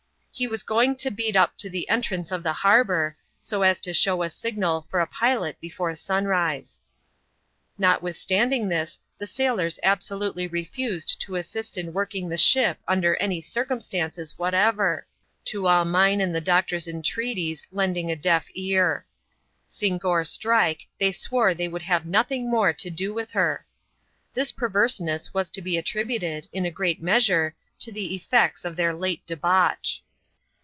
[0.33, 3.93] He was going to beat up to the entrance of the harbour, so as to
[3.93, 6.81] show a signal for a pilot before sunrise.
[7.77, 14.39] Notwithstanding this, the sailors absolutely refused to assist in working the ship under any circumstances
[14.39, 15.05] whatever:
[15.45, 19.05] to all mine and the doctor's entreaties lending a deaf ear.
[19.67, 23.65] Sink or strike, they swore they would have nothing more to do with her.
[24.33, 28.93] This perverseness was to be attributed, in a great measure, to the effects of their
[28.93, 30.01] late debauch.